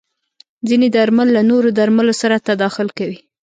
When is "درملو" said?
1.79-2.13